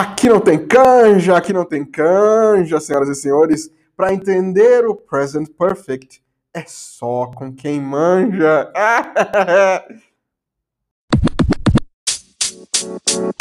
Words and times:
Aqui 0.00 0.30
não 0.30 0.40
tem 0.40 0.66
canja, 0.66 1.36
aqui 1.36 1.52
não 1.52 1.66
tem 1.66 1.84
canja, 1.84 2.80
senhoras 2.80 3.10
e 3.10 3.14
senhores. 3.14 3.70
Para 3.94 4.14
entender 4.14 4.86
o 4.86 4.94
present 4.94 5.46
perfect, 5.58 6.22
é 6.54 6.64
só 6.66 7.26
com 7.26 7.52
quem 7.52 7.82
manja. 7.82 8.72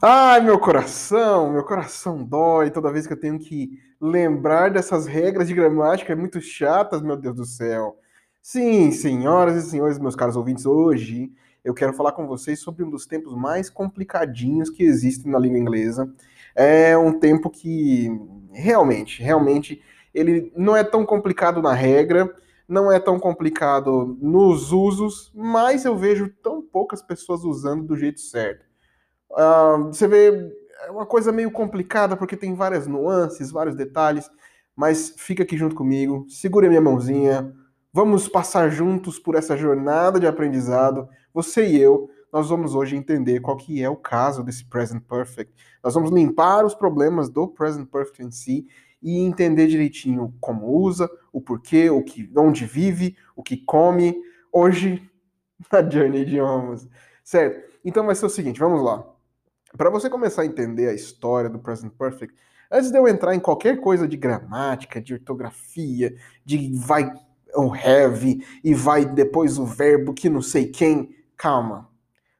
Ai, 0.00 0.40
meu 0.40 0.60
coração, 0.60 1.52
meu 1.52 1.64
coração 1.64 2.22
dói 2.22 2.70
toda 2.70 2.92
vez 2.92 3.04
que 3.04 3.12
eu 3.12 3.18
tenho 3.18 3.36
que 3.36 3.80
lembrar 4.00 4.70
dessas 4.70 5.06
regras 5.08 5.48
de 5.48 5.54
gramática 5.54 6.14
muito 6.14 6.40
chatas, 6.40 7.02
meu 7.02 7.16
Deus 7.16 7.34
do 7.34 7.44
céu. 7.44 7.98
Sim, 8.40 8.92
senhoras 8.92 9.56
e 9.56 9.68
senhores, 9.68 9.98
meus 9.98 10.14
caros 10.14 10.36
ouvintes, 10.36 10.66
hoje 10.66 11.32
eu 11.64 11.74
quero 11.74 11.92
falar 11.92 12.12
com 12.12 12.28
vocês 12.28 12.60
sobre 12.60 12.84
um 12.84 12.90
dos 12.90 13.06
tempos 13.06 13.34
mais 13.34 13.68
complicadinhos 13.68 14.70
que 14.70 14.84
existem 14.84 15.32
na 15.32 15.38
língua 15.38 15.58
inglesa. 15.58 16.08
É 16.54 16.96
um 16.96 17.18
tempo 17.18 17.50
que 17.50 18.08
realmente, 18.52 19.20
realmente, 19.20 19.82
ele 20.14 20.52
não 20.56 20.76
é 20.76 20.84
tão 20.84 21.04
complicado 21.04 21.60
na 21.60 21.72
regra, 21.74 22.32
não 22.68 22.92
é 22.92 23.00
tão 23.00 23.18
complicado 23.18 24.16
nos 24.20 24.70
usos, 24.70 25.32
mas 25.34 25.84
eu 25.84 25.96
vejo 25.96 26.32
tão 26.40 26.62
poucas 26.62 27.02
pessoas 27.02 27.42
usando 27.42 27.84
do 27.84 27.96
jeito 27.96 28.20
certo. 28.20 28.67
Uh, 29.30 29.86
você 29.86 30.08
vê, 30.08 30.52
é 30.86 30.90
uma 30.90 31.06
coisa 31.06 31.30
meio 31.30 31.50
complicada 31.50 32.16
porque 32.16 32.36
tem 32.36 32.54
várias 32.54 32.86
nuances, 32.86 33.50
vários 33.50 33.76
detalhes, 33.76 34.30
mas 34.74 35.14
fica 35.16 35.42
aqui 35.42 35.56
junto 35.56 35.74
comigo, 35.74 36.24
segure 36.28 36.68
minha 36.68 36.80
mãozinha, 36.80 37.52
vamos 37.92 38.28
passar 38.28 38.70
juntos 38.70 39.18
por 39.18 39.34
essa 39.34 39.56
jornada 39.56 40.20
de 40.20 40.26
aprendizado, 40.26 41.08
você 41.32 41.66
e 41.66 41.80
eu. 41.80 42.10
Nós 42.32 42.50
vamos 42.50 42.74
hoje 42.74 42.94
entender 42.94 43.40
qual 43.40 43.56
que 43.56 43.82
é 43.82 43.88
o 43.88 43.96
caso 43.96 44.44
desse 44.44 44.64
present 44.64 45.02
perfect. 45.02 45.52
Nós 45.82 45.94
vamos 45.94 46.10
limpar 46.10 46.64
os 46.64 46.74
problemas 46.74 47.30
do 47.30 47.48
present 47.48 47.88
perfect 47.88 48.22
em 48.22 48.30
si 48.30 48.66
e 49.02 49.18
entender 49.20 49.66
direitinho 49.66 50.34
como 50.40 50.66
usa, 50.66 51.10
o 51.32 51.40
porquê, 51.40 51.88
o 51.88 52.02
que, 52.02 52.30
onde 52.36 52.66
vive, 52.66 53.16
o 53.34 53.42
que 53.42 53.56
come. 53.56 54.14
Hoje 54.52 55.02
na 55.72 55.88
Journey 55.88 56.22
Idiomas, 56.22 56.88
certo? 57.24 57.66
Então 57.84 58.04
vai 58.04 58.14
ser 58.14 58.26
o 58.26 58.30
seguinte, 58.30 58.60
vamos 58.60 58.82
lá. 58.82 59.17
Para 59.76 59.90
você 59.90 60.08
começar 60.08 60.42
a 60.42 60.46
entender 60.46 60.88
a 60.88 60.94
história 60.94 61.50
do 61.50 61.58
present 61.58 61.92
perfect, 61.92 62.34
antes 62.70 62.90
de 62.90 62.98
eu 62.98 63.06
entrar 63.06 63.34
em 63.34 63.40
qualquer 63.40 63.80
coisa 63.80 64.08
de 64.08 64.16
gramática, 64.16 65.00
de 65.00 65.14
ortografia, 65.14 66.14
de 66.44 66.72
vai 66.74 67.12
o 67.54 67.72
have 67.72 68.44
e 68.62 68.74
vai 68.74 69.04
depois 69.04 69.58
o 69.58 69.64
verbo 69.64 70.14
que 70.14 70.28
não 70.28 70.42
sei 70.42 70.66
quem, 70.66 71.14
calma. 71.36 71.88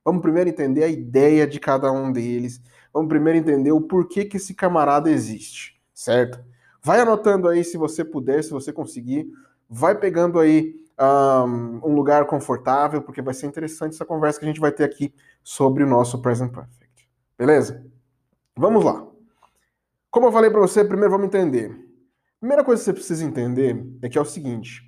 Vamos 0.05 0.23
primeiro 0.23 0.49
entender 0.49 0.85
a 0.85 0.89
ideia 0.89 1.47
de 1.47 1.61
cada 1.61 1.93
um 1.93 2.11
deles. 2.11 2.63
Vamos 2.93 3.09
primeiro 3.09 3.39
entender 3.39 3.73
o 3.73 3.81
porquê 3.81 4.25
que 4.25 4.39
esse 4.39 4.55
camarada 4.55 5.11
existe, 5.11 5.79
certo? 5.95 6.43
Vai 6.83 7.01
anotando 7.01 7.49
aí 7.49 7.63
se 7.63 7.77
você 7.77 8.05
puder, 8.05 8.43
se 8.43 8.51
você 8.51 8.73
conseguir. 8.73 9.31
Vai 9.69 9.95
pegando 9.99 10.39
aí 10.39 10.75
um, 10.99 11.89
um 11.91 11.95
lugar 11.95 12.25
confortável, 12.27 13.03
porque 13.03 13.21
vai 13.21 13.35
ser 13.35 13.47
interessante 13.47 13.95
essa 13.95 14.05
conversa 14.05 14.39
que 14.39 14.47
a 14.47 14.49
gente 14.49 14.61
vai 14.61 14.73
ter 14.73 14.85
aqui 14.85 15.13
sobre 15.45 15.85
o 15.85 15.87
nosso 15.87 16.21
present 16.23 16.51
perfect. 16.51 16.78
Beleza? 17.39 17.87
Vamos 18.57 18.85
lá. 18.85 19.07
Como 20.11 20.27
eu 20.27 20.33
falei 20.33 20.51
para 20.51 20.61
você, 20.61 20.85
primeiro 20.85 21.13
vamos 21.13 21.29
entender. 21.29 21.73
Primeira 22.41 22.65
coisa 22.65 22.81
que 22.81 22.85
você 22.87 22.93
precisa 22.93 23.25
entender 23.25 23.87
é 24.03 24.09
que 24.09 24.19
é 24.19 24.21
o 24.21 24.25
seguinte: 24.25 24.83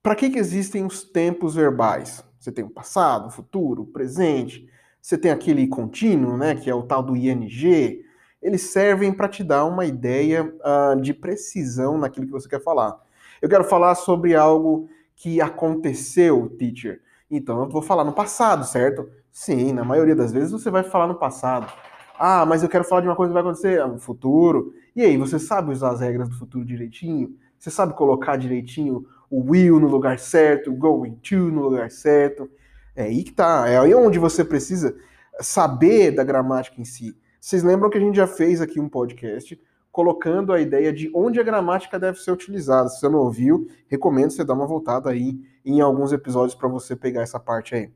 para 0.00 0.14
que, 0.14 0.30
que 0.30 0.38
existem 0.38 0.84
os 0.84 1.02
tempos 1.02 1.56
verbais? 1.56 2.24
Você 2.38 2.52
tem 2.52 2.64
o 2.64 2.70
passado, 2.70 3.26
o 3.26 3.30
futuro, 3.30 3.82
o 3.82 3.86
presente, 3.86 4.68
você 5.02 5.18
tem 5.18 5.32
aquele 5.32 5.66
contínuo, 5.66 6.36
né, 6.36 6.54
que 6.54 6.70
é 6.70 6.74
o 6.74 6.84
tal 6.84 7.02
do 7.02 7.16
ing. 7.16 8.04
Eles 8.40 8.62
servem 8.62 9.12
para 9.12 9.28
te 9.28 9.42
dar 9.42 9.64
uma 9.64 9.84
ideia 9.84 10.44
uh, 10.44 11.00
de 11.00 11.12
precisão 11.12 11.98
naquilo 11.98 12.26
que 12.26 12.32
você 12.32 12.48
quer 12.48 12.62
falar. 12.62 12.96
Eu 13.42 13.48
quero 13.48 13.64
falar 13.64 13.96
sobre 13.96 14.36
algo 14.36 14.88
que 15.16 15.40
aconteceu, 15.40 16.48
teacher. 16.56 17.00
Então 17.28 17.62
eu 17.62 17.68
vou 17.68 17.82
falar 17.82 18.04
no 18.04 18.12
passado, 18.12 18.64
certo? 18.64 19.10
Sim, 19.38 19.74
na 19.74 19.84
maioria 19.84 20.16
das 20.16 20.32
vezes 20.32 20.50
você 20.50 20.70
vai 20.70 20.82
falar 20.82 21.06
no 21.06 21.14
passado. 21.14 21.70
Ah, 22.18 22.46
mas 22.46 22.62
eu 22.62 22.70
quero 22.70 22.84
falar 22.84 23.02
de 23.02 23.06
uma 23.06 23.14
coisa 23.14 23.28
que 23.28 23.34
vai 23.34 23.42
acontecer 23.42 23.86
no 23.86 23.98
futuro. 23.98 24.72
E 24.96 25.02
aí, 25.02 25.18
você 25.18 25.38
sabe 25.38 25.70
usar 25.70 25.90
as 25.90 26.00
regras 26.00 26.30
do 26.30 26.38
futuro 26.38 26.64
direitinho? 26.64 27.36
Você 27.58 27.70
sabe 27.70 27.92
colocar 27.92 28.36
direitinho 28.36 29.06
o 29.28 29.50
will 29.50 29.78
no 29.78 29.88
lugar 29.88 30.18
certo, 30.18 30.70
o 30.70 30.74
going 30.74 31.16
to 31.16 31.36
no 31.36 31.60
lugar 31.60 31.90
certo? 31.90 32.48
É 32.94 33.02
aí 33.02 33.22
que 33.22 33.30
tá. 33.30 33.68
É 33.68 33.78
aí 33.78 33.94
onde 33.94 34.18
você 34.18 34.42
precisa 34.42 34.96
saber 35.38 36.12
da 36.12 36.24
gramática 36.24 36.80
em 36.80 36.86
si. 36.86 37.14
Vocês 37.38 37.62
lembram 37.62 37.90
que 37.90 37.98
a 37.98 38.00
gente 38.00 38.16
já 38.16 38.26
fez 38.26 38.62
aqui 38.62 38.80
um 38.80 38.88
podcast 38.88 39.60
colocando 39.92 40.50
a 40.50 40.60
ideia 40.62 40.90
de 40.90 41.10
onde 41.14 41.38
a 41.38 41.42
gramática 41.42 41.98
deve 41.98 42.18
ser 42.20 42.30
utilizada. 42.30 42.88
Se 42.88 43.00
você 43.00 43.08
não 43.10 43.18
ouviu, 43.18 43.68
recomendo 43.86 44.30
você 44.30 44.42
dar 44.42 44.54
uma 44.54 44.66
voltada 44.66 45.10
aí 45.10 45.38
em 45.62 45.82
alguns 45.82 46.10
episódios 46.10 46.54
para 46.54 46.68
você 46.68 46.96
pegar 46.96 47.20
essa 47.20 47.38
parte 47.38 47.74
aí. 47.74 47.92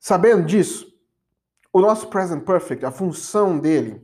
Sabendo 0.00 0.46
disso, 0.46 0.90
o 1.70 1.78
nosso 1.78 2.08
present 2.08 2.42
perfect, 2.42 2.86
a 2.86 2.90
função 2.90 3.58
dele, 3.58 4.02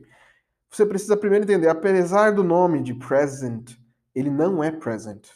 você 0.70 0.84
precisa 0.84 1.16
primeiro 1.16 1.44
entender, 1.44 1.68
apesar 1.68 2.32
do 2.32 2.44
nome 2.44 2.82
de 2.82 2.92
present, 2.92 3.72
ele 4.14 4.28
não 4.28 4.62
é 4.62 4.70
present. 4.70 5.26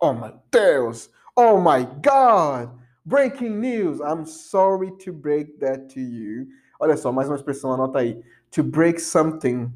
Oh 0.00 0.14
my 0.14 0.32
Deus! 0.50 1.10
Oh 1.36 1.58
my 1.58 1.84
God! 2.02 2.70
Breaking 3.04 3.58
news! 3.58 4.00
I'm 4.00 4.24
sorry 4.24 4.90
to 5.04 5.12
break 5.12 5.58
that 5.58 5.92
to 5.92 6.00
you. 6.00 6.46
Olha 6.80 6.96
só, 6.96 7.12
mais 7.12 7.28
uma 7.28 7.36
expressão, 7.36 7.70
anota 7.70 7.98
aí. 7.98 8.18
To 8.52 8.62
break 8.62 8.98
something 8.98 9.70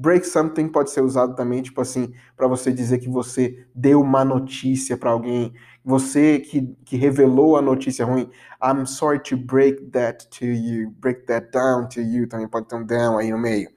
Break 0.00 0.24
something 0.24 0.68
pode 0.68 0.92
ser 0.92 1.00
usado 1.02 1.34
também, 1.34 1.60
tipo 1.60 1.80
assim, 1.80 2.14
para 2.36 2.46
você 2.46 2.72
dizer 2.72 2.98
que 2.98 3.08
você 3.08 3.66
deu 3.74 4.00
uma 4.00 4.24
notícia 4.24 4.96
para 4.96 5.10
alguém, 5.10 5.52
você 5.84 6.38
que, 6.38 6.72
que 6.84 6.96
revelou 6.96 7.56
a 7.56 7.62
notícia 7.62 8.04
ruim. 8.04 8.30
I'm 8.62 8.86
sorry 8.86 9.18
to 9.24 9.36
break 9.36 9.86
that 9.90 10.28
to 10.38 10.44
you. 10.44 10.92
Break 11.00 11.26
that 11.26 11.50
down 11.50 11.88
to 11.88 12.00
you. 12.00 12.28
Também 12.28 12.46
pode 12.46 12.68
ter 12.68 12.76
um 12.76 12.86
down 12.86 13.18
aí 13.18 13.32
no 13.32 13.38
meio. 13.38 13.68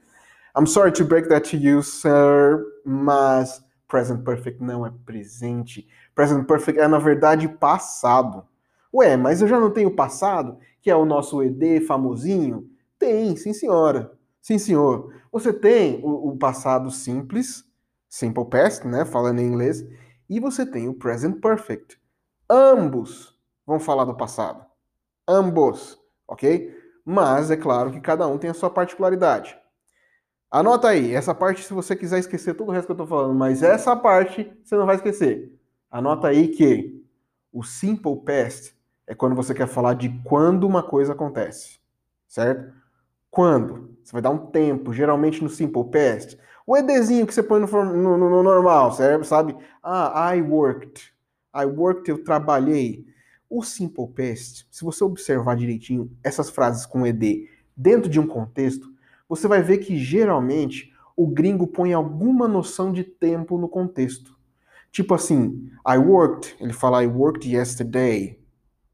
I'm 0.56 0.68
sorry 0.68 0.92
to 0.92 1.06
break 1.06 1.28
that 1.30 1.50
to 1.50 1.58
you, 1.58 1.82
sir, 1.82 2.64
mas 2.86 3.64
present 3.88 4.24
perfect 4.24 4.62
não 4.62 4.86
é 4.86 4.92
presente. 5.04 5.88
Present 6.14 6.46
perfect 6.46 6.80
é, 6.80 6.88
na 6.88 7.00
verdade, 7.00 7.48
passado. 7.48 8.46
Ué, 8.94 9.18
mas 9.18 9.42
eu 9.42 9.48
já 9.48 9.60
não 9.60 9.72
tenho 9.72 9.96
passado, 9.96 10.60
que 10.82 10.92
é 10.92 10.96
o 10.96 11.06
nosso 11.06 11.42
ED 11.42 11.82
famosinho? 11.88 12.70
Tem, 13.00 13.36
sim 13.36 13.54
senhora. 13.54 14.12
Sim, 14.42 14.58
senhor. 14.58 15.14
Você 15.32 15.54
tem 15.54 16.02
o, 16.04 16.30
o, 16.30 16.38
passado 16.38 16.92
simples, 16.92 17.64
simple 18.10 18.46
past, 18.46 18.86
né, 18.86 19.06
falando 19.06 19.40
em 19.40 19.48
inglês, 19.48 19.84
e 20.30 20.40
você 20.40 20.66
tem 20.66 20.90
o 20.90 20.94
present 20.94 21.40
perfect. 21.40 22.00
Ambos 22.50 23.34
vão 23.66 23.80
falar 23.80 24.04
do 24.06 24.18
passado. 24.18 24.66
Ambos, 25.28 25.98
ok? 26.28 26.76
Mas 27.06 27.50
é 27.50 27.56
claro 27.56 27.92
que 27.92 28.02
cada 28.02 28.28
um 28.28 28.38
tem 28.38 28.50
a 28.50 28.54
sua 28.54 28.70
particularidade. 28.70 29.58
Anota 30.50 30.90
aí, 30.90 31.16
essa 31.16 31.34
parte 31.34 31.64
se 31.64 31.74
você 31.74 31.96
quiser 31.96 32.20
esquecer 32.20 32.54
todo 32.56 32.68
o 32.68 32.72
resto 32.74 32.88
que 32.88 32.92
eu 32.92 32.96
estou 32.96 33.08
falando, 33.08 33.34
mas 33.34 33.64
essa 33.64 33.96
parte 33.96 34.52
você 34.62 34.76
não 34.76 34.86
vai 34.86 34.98
esquecer. 34.98 35.58
Anota 35.90 36.28
aí 36.28 36.50
que 36.50 37.02
o 37.54 37.64
simple 37.64 38.18
past 38.18 38.76
é 39.08 39.16
quando 39.16 39.36
você 39.36 39.54
quer 39.54 39.68
falar 39.68 39.94
de 39.94 40.10
quando 40.24 40.66
uma 40.66 40.84
coisa 40.84 41.14
acontece, 41.14 41.80
certo? 42.28 42.74
Quando? 43.30 43.91
Você 44.04 44.12
vai 44.14 44.22
dar 44.22 44.30
um 44.30 44.48
tempo, 44.48 44.94
geralmente 44.94 45.44
no 45.44 45.50
Simple 45.50 45.86
Past. 45.86 46.38
O 46.66 46.78
EDzinho 46.78 47.26
que 47.26 47.34
você 47.34 47.44
põe 47.44 47.60
no, 47.60 47.68
no, 47.68 48.18
no 48.18 48.44
normal, 48.44 48.92
sabe? 48.94 49.56
Ah, 49.84 50.34
I 50.36 50.42
worked. 50.42 51.14
I 51.56 51.66
worked, 51.66 52.10
eu 52.10 52.24
trabalhei. 52.24 53.06
O 53.50 53.64
Simple 53.64 54.08
Past, 54.08 54.68
se 54.72 54.84
você 54.84 55.04
observar 55.04 55.58
direitinho 55.58 56.10
essas 56.24 56.50
frases 56.50 56.86
com 56.86 57.06
ED 57.06 57.50
dentro 57.76 58.10
de 58.10 58.20
um 58.20 58.26
contexto, 58.26 58.90
você 59.28 59.48
vai 59.48 59.62
ver 59.62 59.80
que 59.80 59.98
geralmente 59.98 60.94
o 61.16 61.28
gringo 61.28 61.68
põe 61.68 61.94
alguma 61.94 62.48
noção 62.48 62.94
de 62.94 63.04
tempo 63.04 63.58
no 63.58 63.68
contexto. 63.68 64.38
Tipo 64.92 65.14
assim, 65.14 65.70
I 65.88 65.98
worked, 65.98 66.56
ele 66.60 66.74
fala 66.74 67.04
I 67.04 67.08
worked 67.08 67.50
yesterday, 67.50 68.40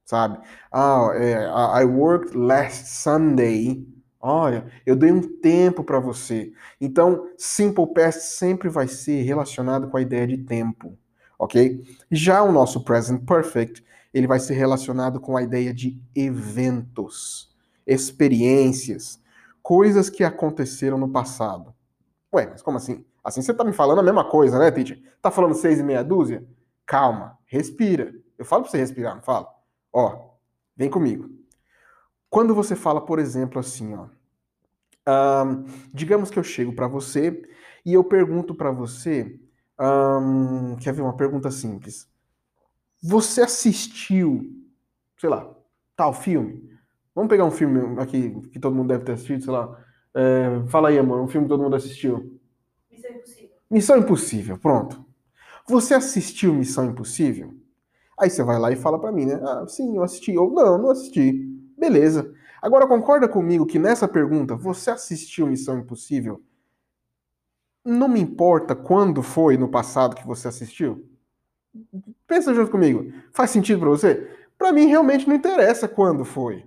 sabe? 0.06 0.40
Ah, 0.72 1.10
é, 1.14 1.82
I 1.82 1.86
worked 1.86 2.36
last 2.36 2.88
Sunday. 2.88 3.86
Olha, 4.20 4.66
eu 4.86 4.96
dei 4.96 5.12
um 5.12 5.22
tempo 5.40 5.84
para 5.84 6.00
você. 6.00 6.52
Então, 6.82 7.30
simple 7.38 7.86
past 7.94 8.22
sempre 8.22 8.68
vai 8.70 8.88
ser 8.88 9.22
relacionado 9.22 9.90
com 9.90 9.98
a 9.98 10.02
ideia 10.02 10.28
de 10.28 10.38
tempo, 10.40 10.98
ok? 11.38 11.82
Já 12.12 12.42
o 12.42 12.52
nosso 12.52 12.84
present 12.84 13.24
perfect, 13.26 13.86
ele 14.14 14.26
vai 14.28 14.40
ser 14.40 14.56
relacionado 14.56 15.20
com 15.20 15.38
a 15.38 15.44
ideia 15.44 15.74
de 15.74 16.02
eventos, 16.16 17.56
experiências, 17.86 19.22
coisas 19.62 20.10
que 20.10 20.24
aconteceram 20.24 20.98
no 20.98 21.10
passado. 21.10 21.74
Ué, 22.34 22.48
mas 22.48 22.62
como 22.62 22.78
assim? 22.78 23.06
Assim 23.24 23.42
você 23.42 23.54
tá 23.54 23.64
me 23.64 23.74
falando 23.74 24.00
a 24.00 24.04
mesma 24.04 24.26
coisa, 24.26 24.58
né, 24.60 24.72
teacher? 24.72 25.02
Tá 25.22 25.32
falando 25.32 25.56
seis 25.56 25.80
e 25.80 25.84
meia 25.84 26.04
dúzia? 26.04 26.44
calma, 26.88 27.38
respira. 27.46 28.14
Eu 28.38 28.46
falo 28.46 28.64
para 28.64 28.72
você 28.72 28.78
respirar, 28.78 29.16
não 29.16 29.22
falo? 29.22 29.48
Ó, 29.92 30.32
vem 30.76 30.90
comigo. 30.90 31.30
Quando 32.30 32.54
você 32.56 32.76
fala, 32.76 33.02
por 33.06 33.20
exemplo, 33.20 33.60
assim, 33.60 33.94
ó, 33.96 34.08
um, 35.08 35.66
digamos 35.94 36.30
que 36.30 36.38
eu 36.40 36.44
chego 36.44 36.74
para 36.74 36.88
você 36.88 37.42
e 37.86 37.94
eu 37.94 38.04
pergunto 38.04 38.54
para 38.56 38.72
você, 38.72 39.40
um, 39.80 40.76
quer 40.78 40.94
ver 40.94 41.02
uma 41.02 41.16
pergunta 41.16 41.50
simples? 41.52 42.08
Você 43.04 43.42
assistiu, 43.42 44.42
sei 45.20 45.30
lá, 45.30 45.54
tal 45.96 46.14
filme? 46.14 46.70
Vamos 47.16 47.30
pegar 47.30 47.46
um 47.46 47.52
filme 47.52 48.00
aqui 48.02 48.32
que 48.52 48.60
todo 48.60 48.76
mundo 48.76 48.90
deve 48.90 49.06
ter 49.06 49.14
assistido, 49.14 49.44
sei 49.44 49.54
lá. 49.54 49.86
É, 50.16 50.68
fala 50.70 50.90
aí, 50.90 51.00
amor, 51.00 51.22
um 51.22 51.28
filme 51.28 51.48
que 51.48 51.50
todo 51.54 51.64
mundo 51.64 51.76
assistiu. 51.76 52.40
Missão 52.92 53.12
Impossível. 53.12 53.58
Missão 53.70 53.98
Impossível, 53.98 54.58
pronto. 54.60 55.06
Você 55.68 55.94
assistiu 55.96 56.54
Missão 56.54 56.86
Impossível? 56.86 57.54
Aí 58.20 58.30
você 58.30 58.44
vai 58.44 58.60
lá 58.60 58.72
e 58.72 58.76
fala 58.76 59.00
para 59.00 59.12
mim, 59.12 59.26
né? 59.26 59.36
Ah, 59.44 59.66
sim, 59.68 59.96
eu 59.96 60.04
assisti. 60.04 60.38
Ou 60.38 60.52
não, 60.54 60.78
não 60.78 60.92
assisti. 60.92 61.57
Beleza. 61.78 62.34
Agora 62.62 62.88
concorda 62.88 63.28
comigo 63.30 63.66
que 63.66 63.78
nessa 63.78 64.08
pergunta, 64.08 64.56
você 64.56 64.90
assistiu 64.90 65.46
Missão 65.46 65.78
Impossível? 65.78 66.42
Não 67.86 68.08
me 68.08 68.20
importa 68.20 68.76
quando 68.76 69.22
foi 69.22 69.56
no 69.58 69.70
passado 69.70 70.16
que 70.16 70.26
você 70.26 70.48
assistiu? 70.48 71.08
Pensa 72.26 72.54
junto 72.54 72.72
comigo. 72.72 73.14
Faz 73.32 73.52
sentido 73.52 73.80
para 73.80 73.90
você? 73.90 74.30
Para 74.58 74.74
mim 74.74 74.88
realmente 74.88 75.28
não 75.28 75.36
interessa 75.36 75.88
quando 75.88 76.26
foi. 76.26 76.66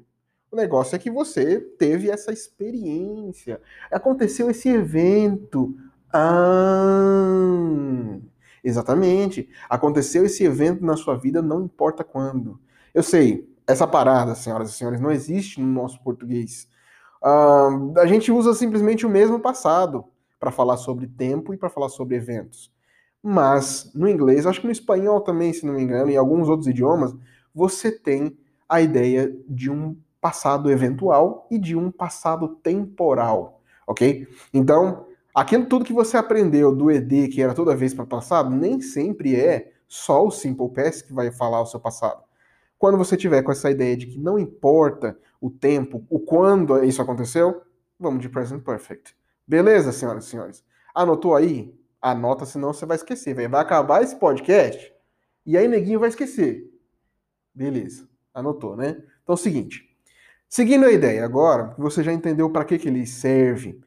O 0.51 0.57
negócio 0.57 0.97
é 0.97 0.99
que 0.99 1.11
você 1.11 1.61
teve 1.61 2.09
essa 2.09 2.33
experiência. 2.33 3.61
Aconteceu 3.91 4.49
esse 4.49 4.69
evento. 4.69 5.77
Ah, 6.13 7.29
exatamente. 8.63 9.49
Aconteceu 9.69 10.25
esse 10.25 10.45
evento 10.45 10.85
na 10.85 10.97
sua 10.97 11.17
vida, 11.17 11.43
não 11.43 11.65
importa 11.65 12.03
quando. 12.03 12.61
Eu 12.95 13.03
sei, 13.03 13.50
essa 13.71 13.87
parada, 13.87 14.35
senhoras 14.35 14.71
e 14.71 14.73
senhores, 14.73 15.01
não 15.01 15.11
existe 15.11 15.61
no 15.61 15.67
nosso 15.67 16.03
português. 16.03 16.69
Uh, 17.23 17.99
a 17.99 18.07
gente 18.07 18.33
usa 18.33 18.53
simplesmente 18.55 19.07
o 19.07 19.11
mesmo 19.11 19.39
passado 19.39 20.05
para 20.39 20.51
falar 20.51 20.77
sobre 20.77 21.07
tempo 21.07 21.55
e 21.55 21.57
para 21.57 21.69
falar 21.69 21.89
sobre 21.89 22.17
eventos. 22.17 22.73
Mas 23.23 23.91
no 23.95 24.09
inglês, 24.09 24.47
acho 24.47 24.61
que 24.61 24.67
no 24.67 24.73
espanhol 24.73 25.21
também, 25.21 25.53
se 25.53 25.67
não 25.67 25.75
me 25.75 25.83
engano, 25.83 26.11
e 26.11 26.17
alguns 26.17 26.49
outros 26.49 26.67
idiomas, 26.67 27.15
você 27.55 27.93
tem 27.93 28.37
a 28.69 28.81
ideia 28.81 29.35
de 29.49 29.71
um 29.71 29.97
passado 30.21 30.71
eventual 30.71 31.47
e 31.51 31.59
de 31.59 31.77
um 31.77 31.91
passado 31.91 32.49
temporal, 32.63 33.61
ok? 33.87 34.27
Então, 34.53 35.07
aquilo 35.35 35.67
tudo 35.67 35.85
que 35.85 35.93
você 35.93 36.17
aprendeu 36.17 36.75
do 36.75 36.91
ED, 36.91 37.29
que 37.29 37.43
era 37.43 37.55
toda 37.55 37.77
vez 37.77 37.93
para 37.95 38.07
passado, 38.07 38.51
nem 38.51 38.81
sempre 38.81 39.37
é 39.37 39.73
só 39.87 40.25
o 40.25 40.31
Simple 40.31 40.71
Past 40.71 41.05
que 41.05 41.13
vai 41.13 41.31
falar 41.31 41.61
o 41.61 41.67
seu 41.67 41.81
passado. 41.81 42.30
Quando 42.81 42.97
você 42.97 43.15
tiver 43.15 43.43
com 43.43 43.53
essa 43.53 43.71
ideia 43.71 43.95
de 43.95 44.07
que 44.07 44.19
não 44.19 44.39
importa 44.39 45.15
o 45.39 45.51
tempo, 45.51 46.03
o 46.09 46.19
quando 46.19 46.83
isso 46.83 47.03
aconteceu, 47.03 47.61
vamos 47.99 48.23
de 48.23 48.29
present 48.31 48.65
perfect. 48.65 49.15
Beleza, 49.47 49.93
senhoras 49.93 50.25
e 50.25 50.31
senhores? 50.31 50.65
Anotou 50.95 51.37
aí? 51.37 51.79
Anota, 52.01 52.47
senão 52.47 52.73
você 52.73 52.87
vai 52.87 52.97
esquecer. 52.97 53.35
Véio. 53.35 53.51
Vai 53.51 53.61
acabar 53.61 54.03
esse 54.03 54.17
podcast 54.17 54.95
e 55.45 55.59
aí 55.59 55.69
neguinho 55.69 56.01
vai 56.01 56.09
esquecer. 56.09 56.73
Beleza. 57.55 58.09
Anotou, 58.33 58.75
né? 58.75 58.93
Então 59.23 59.35
é 59.35 59.35
o 59.35 59.37
seguinte. 59.37 59.87
Seguindo 60.49 60.87
a 60.87 60.91
ideia 60.91 61.23
agora, 61.23 61.75
você 61.77 62.03
já 62.03 62.15
entendeu 62.15 62.49
para 62.49 62.65
que, 62.65 62.79
que 62.79 62.89
ele 62.89 63.07
serve 63.07 63.79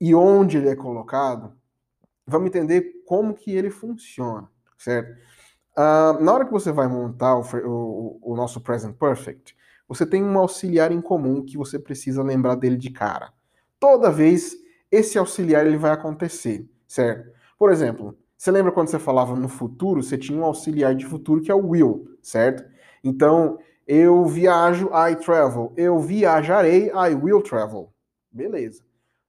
e 0.00 0.14
onde 0.14 0.56
ele 0.56 0.70
é 0.70 0.74
colocado, 0.74 1.54
vamos 2.26 2.46
entender 2.46 3.02
como 3.04 3.34
que 3.34 3.54
ele 3.54 3.68
funciona, 3.68 4.50
certo? 4.78 5.20
Uh, 5.76 6.22
na 6.22 6.32
hora 6.32 6.44
que 6.44 6.52
você 6.52 6.72
vai 6.72 6.88
montar 6.88 7.36
o, 7.36 7.42
o, 7.42 8.32
o, 8.32 8.36
nosso 8.36 8.60
Present 8.60 8.96
Perfect, 8.96 9.56
você 9.88 10.04
tem 10.04 10.22
um 10.22 10.38
auxiliar 10.38 10.92
em 10.92 11.00
comum 11.00 11.44
que 11.44 11.56
você 11.56 11.78
precisa 11.78 12.22
lembrar 12.22 12.56
dele 12.56 12.76
de 12.76 12.90
cara. 12.90 13.32
Toda 13.78 14.10
vez 14.10 14.56
esse 14.90 15.18
auxiliar 15.18 15.66
ele 15.66 15.76
vai 15.76 15.92
acontecer, 15.92 16.68
certo? 16.86 17.30
Por 17.58 17.70
exemplo, 17.70 18.16
você 18.36 18.50
lembra 18.50 18.72
quando 18.72 18.88
você 18.88 18.98
falava 18.98 19.36
no 19.36 19.48
futuro, 19.48 20.02
você 20.02 20.16
tinha 20.16 20.38
um 20.38 20.44
auxiliar 20.44 20.94
de 20.94 21.06
futuro 21.06 21.40
que 21.40 21.50
é 21.50 21.54
o 21.54 21.68
will, 21.68 22.16
certo? 22.22 22.64
Então, 23.02 23.58
eu 23.86 24.24
viajo, 24.24 24.88
I 24.94 25.16
travel. 25.16 25.72
Eu 25.76 25.98
viajarei, 25.98 26.90
I 26.90 27.14
will 27.14 27.42
travel. 27.42 27.92
Beleza. 28.30 28.84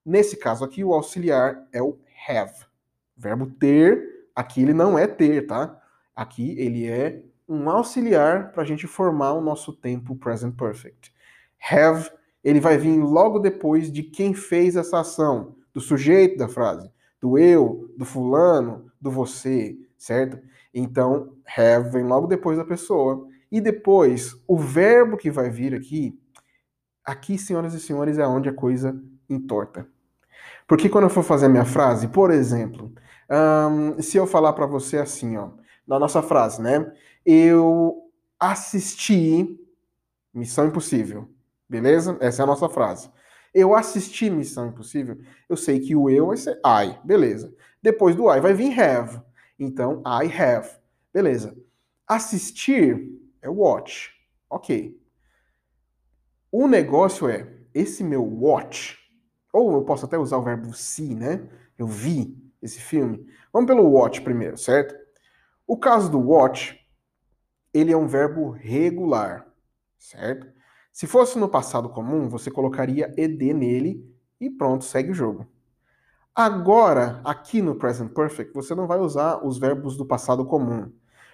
Nesse 0.06 0.38
caso 0.38 0.64
aqui, 0.64 0.84
o 0.84 0.94
auxiliar 0.94 1.68
é 1.74 1.82
o 1.82 1.98
have. 2.28 2.54
Verbo 3.18 3.48
ter, 3.48 4.28
aqui 4.36 4.62
ele 4.62 4.74
não 4.74 4.98
é 4.98 5.08
ter, 5.08 5.48
tá? 5.48 5.81
Aqui 6.16 6.56
ele 6.60 6.88
é 6.88 7.24
um 7.48 7.70
auxiliar 7.70 8.52
para 8.52 8.64
a 8.64 8.66
gente 8.66 8.88
formar 8.88 9.34
o 9.34 9.42
nosso 9.42 9.74
tempo 9.74 10.16
present 10.16 10.56
perfect. 10.56 11.14
Have, 11.70 12.10
ele 12.44 12.60
vai 12.60 12.78
vir 12.78 12.98
logo 13.00 13.40
depois 13.40 13.92
de 13.92 14.04
quem 14.04 14.34
fez 14.34 14.76
essa 14.76 15.00
ação, 15.02 15.56
do 15.74 15.80
sujeito 15.80 16.38
da 16.38 16.48
frase, 16.48 16.92
do 17.20 17.38
eu, 17.38 17.94
do 17.98 18.06
fulano, 18.06 18.92
do 19.00 19.12
você, 19.12 19.78
certo? 19.98 20.40
Então, 20.74 21.36
have 21.58 21.90
vem 21.92 22.04
logo 22.04 22.28
depois 22.28 22.58
da 22.58 22.66
pessoa. 22.66 23.28
E 23.52 23.60
depois, 23.60 24.36
o 24.48 24.58
verbo 24.58 25.18
que 25.18 25.30
vai 25.30 25.50
vir 25.50 25.76
aqui, 25.76 26.18
aqui, 27.04 27.38
senhoras 27.38 27.74
e 27.74 27.80
senhores, 27.80 28.18
é 28.18 28.26
onde 28.26 28.48
a 28.50 28.54
coisa 28.54 29.00
entorta. 29.30 29.88
Porque 30.68 30.88
quando 30.88 31.06
eu 31.06 31.10
for 31.10 31.24
fazer 31.24 31.48
a 31.48 31.50
minha 31.50 31.66
frase, 31.66 32.08
por 32.08 32.32
exemplo, 32.32 32.94
um, 33.30 34.02
se 34.02 34.18
eu 34.18 34.26
falar 34.26 34.54
para 34.54 34.66
você 34.66 34.98
assim, 34.98 35.36
ó, 35.36 35.50
na 35.92 36.00
nossa 36.00 36.22
frase, 36.22 36.62
né? 36.62 36.90
Eu 37.26 38.10
assisti 38.40 39.60
Missão 40.34 40.68
Impossível. 40.68 41.28
Beleza? 41.68 42.18
Essa 42.22 42.42
é 42.42 42.44
a 42.44 42.48
nossa 42.48 42.70
frase. 42.70 43.12
Eu 43.54 43.76
assisti 43.76 44.30
Missão 44.30 44.68
Impossível. 44.68 45.18
Eu 45.50 45.58
sei 45.58 45.82
que 45.82 45.94
o 45.94 46.10
eu 46.10 46.28
vai 46.28 46.38
ser 46.38 46.58
I. 46.66 46.98
Beleza. 47.06 47.54
Depois 47.84 48.16
do 48.16 48.34
I 48.34 48.40
vai 48.40 48.54
vir 48.54 48.80
have. 48.80 49.22
Então, 49.60 50.02
I 50.06 50.32
have. 50.42 50.70
Beleza. 51.14 51.58
Assistir 52.08 53.12
é 53.42 53.50
watch. 53.50 54.12
Ok. 54.50 54.98
O 56.50 56.70
negócio 56.70 57.28
é, 57.28 57.54
esse 57.74 58.02
meu 58.02 58.24
watch, 58.24 58.98
ou 59.52 59.74
eu 59.74 59.84
posso 59.84 60.06
até 60.06 60.18
usar 60.18 60.38
o 60.38 60.44
verbo 60.44 60.74
see, 60.74 61.16
né? 61.16 61.50
Eu 61.78 61.88
vi 61.88 62.38
esse 62.62 62.80
filme. 62.80 63.28
Vamos 63.52 63.68
pelo 63.68 63.90
watch 63.90 64.22
primeiro, 64.22 64.58
certo? 64.58 65.01
O 65.72 65.78
caso 65.78 66.12
do 66.12 66.20
watch, 66.20 66.78
ele 67.74 67.94
é 67.94 67.96
um 67.96 68.06
verbo 68.06 68.50
regular, 68.52 69.48
certo? 69.98 70.46
Se 70.92 71.08
fosse 71.08 71.40
no 71.40 71.48
passado 71.48 71.88
comum, 71.88 72.28
você 72.28 72.52
colocaria 72.52 73.10
ed 73.16 73.54
nele 73.54 74.06
e 74.38 74.50
pronto, 74.50 74.84
segue 74.84 75.12
o 75.12 75.14
jogo. 75.14 75.48
Agora, 76.36 77.22
aqui 77.24 77.62
no 77.62 77.76
present 77.76 78.12
perfect, 78.12 78.54
você 78.54 78.76
não 78.76 78.86
vai 78.86 79.00
usar 79.00 79.46
os 79.48 79.58
verbos 79.58 79.96
do 79.96 80.06
passado 80.06 80.44
comum. 80.44 80.92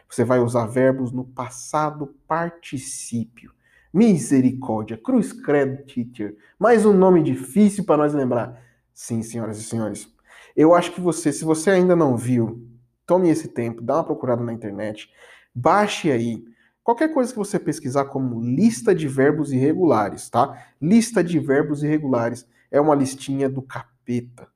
Você 0.08 0.24
vai 0.24 0.38
usar 0.38 0.68
verbos 0.68 1.12
no 1.12 1.26
passado 1.26 2.14
particípio. 2.28 3.52
Misericórdia, 3.92 5.00
cruz 5.00 5.34
credo, 5.34 5.84
teacher. 5.84 6.38
Mais 6.60 6.86
um 6.86 6.94
nome 6.94 7.24
difícil 7.24 7.84
para 7.86 7.98
nós 7.98 8.14
lembrar. 8.14 8.62
Sim, 8.94 9.24
senhoras 9.24 9.58
e 9.58 9.64
senhores. 9.64 10.08
Eu 10.56 10.76
acho 10.76 10.92
que 10.92 11.02
você, 11.02 11.34
se 11.34 11.44
você 11.44 11.72
ainda 11.72 11.96
não 11.96 12.16
viu 12.16 12.77
Tome 13.08 13.30
esse 13.30 13.48
tempo, 13.48 13.82
dá 13.82 13.96
uma 13.96 14.04
procurada 14.04 14.44
na 14.44 14.52
internet, 14.54 15.10
baixe 15.56 16.12
aí. 16.12 16.44
Qualquer 16.84 17.14
coisa 17.14 17.32
que 17.32 17.40
você 17.40 17.58
pesquisar 17.58 18.06
como 18.06 18.42
lista 18.42 18.94
de 18.94 19.08
verbos 19.08 19.52
irregulares, 19.54 20.30
tá? 20.30 20.62
Lista 20.80 21.24
de 21.24 21.40
verbos 21.40 21.84
irregulares 21.84 22.46
é 22.70 22.80
uma 22.80 22.94
listinha 22.94 23.50
do 23.50 23.62
capeta, 23.62 24.48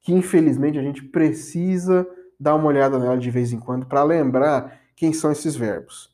que 0.00 0.12
infelizmente 0.12 0.78
a 0.78 0.82
gente 0.82 1.02
precisa 1.02 2.08
dar 2.40 2.54
uma 2.54 2.68
olhada 2.68 2.98
nela 2.98 3.18
de 3.18 3.30
vez 3.30 3.52
em 3.52 3.60
quando 3.60 3.84
para 3.86 4.02
lembrar 4.02 4.80
quem 4.96 5.12
são 5.12 5.30
esses 5.30 5.54
verbos. 5.54 6.10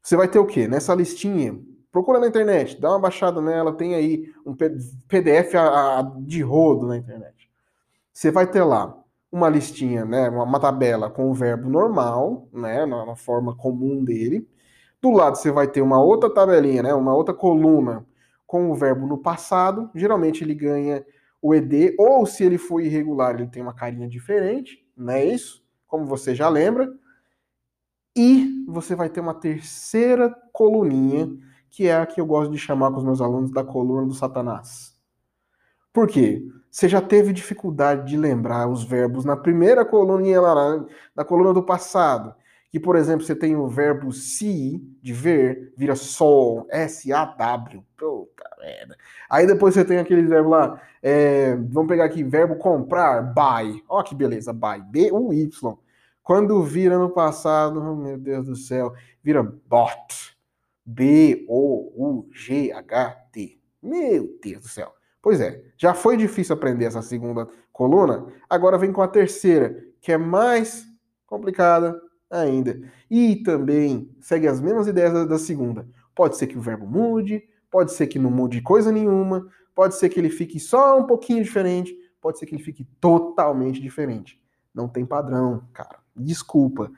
Você 0.00 0.16
vai 0.16 0.28
ter 0.28 0.38
o 0.38 0.46
quê? 0.46 0.68
Nessa 0.68 0.94
listinha, 0.94 1.58
procura 1.90 2.20
na 2.20 2.28
internet, 2.28 2.80
dá 2.80 2.90
uma 2.90 3.00
baixada 3.00 3.40
nela, 3.40 3.72
tem 3.72 3.96
aí 3.96 4.32
um 4.44 4.54
PDF 4.54 5.54
de 6.20 6.40
rodo 6.42 6.86
na 6.86 6.96
internet. 6.96 7.50
Você 8.12 8.30
vai 8.30 8.46
ter 8.46 8.62
lá 8.62 8.96
uma 9.36 9.50
listinha, 9.50 10.04
né, 10.06 10.30
uma, 10.30 10.44
uma 10.44 10.58
tabela 10.58 11.10
com 11.10 11.30
o 11.30 11.34
verbo 11.34 11.68
normal, 11.68 12.48
né, 12.52 12.86
na, 12.86 13.04
na, 13.04 13.14
forma 13.14 13.54
comum 13.54 14.02
dele. 14.02 14.48
Do 15.00 15.10
lado 15.10 15.36
você 15.36 15.50
vai 15.52 15.68
ter 15.68 15.82
uma 15.82 16.02
outra 16.02 16.32
tabelinha, 16.32 16.82
né, 16.82 16.94
uma 16.94 17.14
outra 17.14 17.34
coluna 17.34 18.06
com 18.46 18.70
o 18.70 18.74
verbo 18.74 19.06
no 19.06 19.18
passado. 19.18 19.90
Geralmente 19.94 20.42
ele 20.42 20.54
ganha 20.54 21.04
o 21.42 21.54
ed, 21.54 21.94
ou 21.98 22.24
se 22.24 22.44
ele 22.44 22.56
for 22.56 22.80
irregular, 22.80 23.34
ele 23.34 23.46
tem 23.46 23.62
uma 23.62 23.74
carinha 23.74 24.08
diferente, 24.08 24.82
não 24.96 25.12
é 25.12 25.24
isso? 25.26 25.62
Como 25.86 26.06
você 26.06 26.34
já 26.34 26.48
lembra. 26.48 26.90
E 28.16 28.64
você 28.66 28.94
vai 28.94 29.10
ter 29.10 29.20
uma 29.20 29.34
terceira 29.34 30.34
coluninha, 30.50 31.28
que 31.68 31.86
é 31.86 31.94
a 31.94 32.06
que 32.06 32.18
eu 32.18 32.24
gosto 32.24 32.50
de 32.50 32.58
chamar 32.58 32.90
com 32.90 32.96
os 32.96 33.04
meus 33.04 33.20
alunos 33.20 33.50
da 33.50 33.62
coluna 33.62 34.06
do 34.06 34.14
Satanás. 34.14 34.95
Por 35.96 36.06
quê? 36.06 36.44
Você 36.70 36.90
já 36.90 37.00
teve 37.00 37.32
dificuldade 37.32 38.06
de 38.06 38.18
lembrar 38.18 38.68
os 38.68 38.84
verbos 38.84 39.24
na 39.24 39.34
primeira 39.34 39.82
coluna 39.82 40.42
lá, 40.42 40.84
na 41.16 41.24
coluna 41.24 41.54
do 41.54 41.62
passado, 41.62 42.34
que, 42.70 42.78
por 42.78 42.96
exemplo, 42.96 43.24
você 43.24 43.34
tem 43.34 43.56
o 43.56 43.66
verbo 43.66 44.12
see, 44.12 44.86
de 45.00 45.14
ver, 45.14 45.72
vira 45.74 45.96
saw, 45.96 46.66
S-A-W. 46.68 47.82
Puta 47.96 48.44
merda. 48.60 48.94
Aí 49.30 49.46
depois 49.46 49.72
você 49.72 49.86
tem 49.86 49.96
aquele 49.96 50.20
verbo 50.20 50.50
lá, 50.50 50.78
é, 51.02 51.56
vamos 51.56 51.88
pegar 51.88 52.04
aqui, 52.04 52.22
verbo 52.22 52.56
comprar, 52.56 53.22
buy. 53.32 53.82
Ó 53.88 54.02
que 54.02 54.14
beleza, 54.14 54.52
buy, 54.52 54.82
B-U-Y. 54.90 55.78
Quando 56.22 56.62
vira 56.62 56.98
no 56.98 57.08
passado, 57.08 57.80
oh, 57.80 57.96
meu 57.96 58.18
Deus 58.18 58.44
do 58.44 58.54
céu, 58.54 58.92
vira 59.22 59.42
bought, 59.42 60.36
B-O-U-G-H-T. 60.84 61.46
Meu 63.82 64.38
Deus 64.42 64.60
do 64.60 64.68
céu. 64.68 64.95
Pois 65.26 65.40
é, 65.40 65.60
já 65.76 65.92
foi 65.92 66.16
difícil 66.16 66.54
aprender 66.54 66.84
essa 66.84 67.02
segunda 67.02 67.48
coluna, 67.72 68.32
agora 68.48 68.78
vem 68.78 68.92
com 68.92 69.02
a 69.02 69.08
terceira, 69.08 69.76
que 70.00 70.12
é 70.12 70.16
mais 70.16 70.86
complicada 71.26 72.00
ainda. 72.30 72.80
E 73.10 73.34
também 73.42 74.08
segue 74.20 74.46
as 74.46 74.60
mesmas 74.60 74.86
ideias 74.86 75.26
da 75.26 75.36
segunda. 75.36 75.84
Pode 76.14 76.36
ser 76.36 76.46
que 76.46 76.56
o 76.56 76.60
verbo 76.60 76.86
mude, 76.86 77.42
pode 77.68 77.90
ser 77.90 78.06
que 78.06 78.20
não 78.20 78.30
mude 78.30 78.62
coisa 78.62 78.92
nenhuma, 78.92 79.44
pode 79.74 79.96
ser 79.96 80.10
que 80.10 80.20
ele 80.20 80.30
fique 80.30 80.60
só 80.60 80.96
um 80.96 81.08
pouquinho 81.08 81.42
diferente, 81.42 81.92
pode 82.20 82.38
ser 82.38 82.46
que 82.46 82.54
ele 82.54 82.62
fique 82.62 82.84
totalmente 83.00 83.80
diferente. 83.80 84.40
Não 84.72 84.86
tem 84.86 85.04
padrão, 85.04 85.66
cara. 85.72 85.98
Desculpa. 86.14 86.88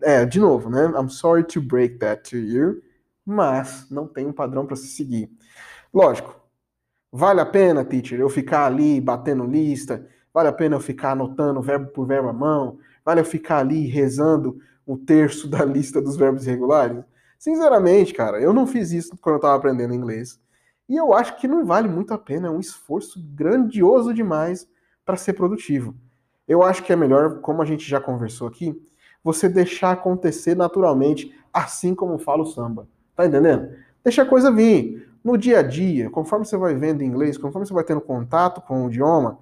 É, 0.00 0.24
de 0.24 0.40
novo, 0.40 0.70
né? 0.70 0.86
I'm 0.98 1.10
sorry 1.10 1.44
to 1.44 1.60
break 1.60 1.98
that 1.98 2.30
to 2.30 2.38
you, 2.38 2.82
mas 3.26 3.86
não 3.90 4.06
tem 4.06 4.24
um 4.24 4.32
padrão 4.32 4.64
para 4.64 4.74
se 4.74 4.86
seguir. 4.86 5.30
Lógico, 5.92 6.47
Vale 7.10 7.40
a 7.40 7.46
pena, 7.46 7.84
teacher, 7.84 8.20
eu 8.20 8.28
ficar 8.28 8.66
ali 8.66 9.00
batendo 9.00 9.44
lista? 9.44 10.06
Vale 10.32 10.48
a 10.48 10.52
pena 10.52 10.76
eu 10.76 10.80
ficar 10.80 11.12
anotando 11.12 11.62
verbo 11.62 11.86
por 11.86 12.06
verbo 12.06 12.28
à 12.28 12.32
mão? 12.32 12.78
Vale 13.04 13.20
eu 13.20 13.24
ficar 13.24 13.58
ali 13.58 13.86
rezando 13.86 14.58
o 14.86 14.96
terço 14.96 15.48
da 15.50 15.64
lista 15.64 16.02
dos 16.02 16.16
verbos 16.16 16.46
irregulares? 16.46 17.02
Sinceramente, 17.38 18.12
cara, 18.12 18.40
eu 18.40 18.52
não 18.52 18.66
fiz 18.66 18.92
isso 18.92 19.16
quando 19.20 19.34
eu 19.34 19.38
estava 19.38 19.56
aprendendo 19.56 19.94
inglês. 19.94 20.38
E 20.88 20.96
eu 20.96 21.14
acho 21.14 21.36
que 21.36 21.48
não 21.48 21.64
vale 21.64 21.88
muito 21.88 22.12
a 22.12 22.18
pena, 22.18 22.48
é 22.48 22.50
um 22.50 22.60
esforço 22.60 23.22
grandioso 23.34 24.12
demais 24.12 24.68
para 25.04 25.16
ser 25.16 25.34
produtivo. 25.34 25.94
Eu 26.46 26.62
acho 26.62 26.82
que 26.82 26.92
é 26.92 26.96
melhor, 26.96 27.40
como 27.40 27.62
a 27.62 27.64
gente 27.64 27.88
já 27.88 28.00
conversou 28.00 28.48
aqui, 28.48 28.78
você 29.22 29.48
deixar 29.48 29.92
acontecer 29.92 30.54
naturalmente, 30.54 31.34
assim 31.52 31.94
como 31.94 32.18
fala 32.18 32.42
o 32.42 32.46
samba. 32.46 32.88
Tá 33.14 33.26
entendendo? 33.26 33.70
Deixa 34.02 34.22
a 34.22 34.26
coisa 34.26 34.50
vir 34.50 35.07
no 35.28 35.36
dia 35.36 35.58
a 35.58 35.62
dia, 35.62 36.08
conforme 36.08 36.46
você 36.46 36.56
vai 36.56 36.74
vendo 36.74 37.04
inglês, 37.04 37.36
conforme 37.36 37.66
você 37.66 37.74
vai 37.74 37.84
tendo 37.84 38.00
contato 38.00 38.62
com 38.62 38.86
o 38.86 38.88
idioma, 38.88 39.38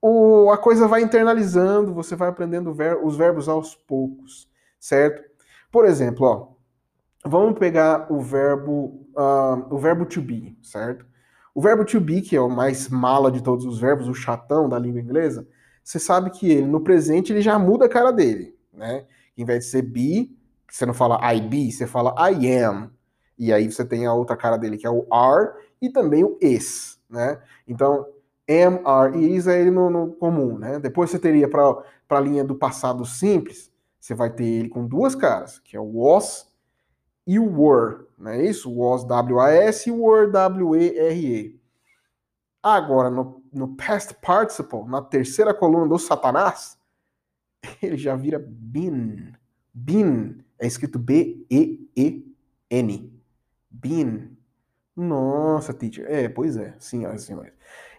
o, 0.00 0.50
a 0.50 0.56
coisa 0.56 0.86
vai 0.86 1.02
internalizando, 1.02 1.92
você 1.92 2.14
vai 2.14 2.28
aprendendo 2.28 2.72
ver, 2.72 2.96
os 3.02 3.16
verbos 3.16 3.48
aos 3.48 3.74
poucos, 3.74 4.48
certo? 4.78 5.22
Por 5.70 5.84
exemplo, 5.84 6.26
ó, 6.26 7.28
vamos 7.28 7.58
pegar 7.58 8.10
o 8.10 8.20
verbo, 8.20 9.06
uh, 9.16 9.74
o 9.74 9.78
verbo 9.78 10.06
to 10.06 10.22
be, 10.22 10.56
certo? 10.62 11.04
O 11.52 11.60
verbo 11.60 11.84
to 11.84 12.00
be, 12.00 12.22
que 12.22 12.36
é 12.36 12.40
o 12.40 12.48
mais 12.48 12.88
mala 12.88 13.32
de 13.32 13.42
todos 13.42 13.66
os 13.66 13.80
verbos, 13.80 14.08
o 14.08 14.14
chatão 14.14 14.68
da 14.68 14.78
língua 14.78 15.00
inglesa, 15.00 15.46
você 15.82 15.98
sabe 15.98 16.30
que 16.30 16.50
ele, 16.50 16.66
no 16.66 16.80
presente, 16.80 17.32
ele 17.32 17.42
já 17.42 17.58
muda 17.58 17.86
a 17.86 17.88
cara 17.88 18.12
dele, 18.12 18.54
né? 18.72 19.06
Em 19.36 19.44
vez 19.44 19.64
de 19.64 19.70
ser 19.70 19.82
be, 19.82 20.36
você 20.70 20.86
não 20.86 20.94
fala 20.94 21.18
I 21.34 21.40
be, 21.40 21.72
você 21.72 21.86
fala 21.86 22.14
I 22.30 22.52
am. 22.62 22.90
E 23.40 23.54
aí 23.54 23.72
você 23.72 23.82
tem 23.86 24.04
a 24.04 24.12
outra 24.12 24.36
cara 24.36 24.58
dele, 24.58 24.76
que 24.76 24.86
é 24.86 24.90
o 24.90 25.06
are, 25.10 25.54
e 25.80 25.88
também 25.88 26.22
o 26.22 26.36
is, 26.42 27.00
né? 27.08 27.40
Então, 27.66 28.06
am, 28.46 28.82
are 28.84 29.16
e 29.16 29.34
is 29.34 29.46
é 29.46 29.58
ele 29.58 29.70
no, 29.70 29.88
no 29.88 30.12
comum, 30.12 30.58
né? 30.58 30.78
Depois 30.78 31.08
você 31.08 31.18
teria 31.18 31.48
para 31.48 31.82
a 32.10 32.20
linha 32.20 32.44
do 32.44 32.54
passado 32.54 33.06
simples, 33.06 33.72
você 33.98 34.14
vai 34.14 34.28
ter 34.28 34.44
ele 34.44 34.68
com 34.68 34.86
duas 34.86 35.14
caras, 35.14 35.58
que 35.58 35.74
é 35.74 35.80
o 35.80 35.90
was 35.90 36.52
e 37.26 37.38
o 37.38 37.46
were, 37.58 38.04
não 38.18 38.32
é 38.32 38.44
isso? 38.44 38.70
Was, 38.70 39.04
W-A-S 39.04 39.88
e 39.88 39.92
were, 39.92 40.30
W-E-R-E. 40.30 41.58
Agora, 42.62 43.08
no, 43.08 43.42
no 43.50 43.74
past 43.74 44.12
participle, 44.20 44.84
na 44.84 45.00
terceira 45.00 45.54
coluna 45.54 45.88
do 45.88 45.98
Satanás, 45.98 46.76
ele 47.82 47.96
já 47.96 48.14
vira 48.14 48.38
been. 48.38 49.32
Been 49.72 50.44
é 50.58 50.66
escrito 50.66 50.98
B-E-E-N. 50.98 51.80
Been. 53.70 54.36
Nossa, 54.96 55.72
teacher. 55.72 56.06
É, 56.08 56.28
pois 56.28 56.56
é, 56.56 56.74
senhoras 56.78 57.22
e 57.22 57.26
senhores. 57.26 57.52